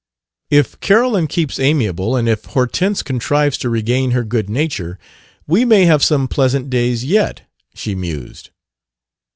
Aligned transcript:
"If 0.49 0.79
Carolyn 0.79 1.27
keeps 1.27 1.59
amiable 1.59 2.15
and 2.15 2.27
if 2.27 2.45
Hortense 2.45 3.03
contrives 3.03 3.55
to 3.59 3.69
regain 3.69 4.09
her 4.17 4.23
good 4.23 4.49
nature, 4.49 4.97
we 5.45 5.63
may 5.63 5.85
have 5.85 6.03
some 6.03 6.27
pleasant 6.27 6.71
days 6.71 7.05
yet," 7.05 7.43
she 7.75 7.93
mused. 7.93 8.49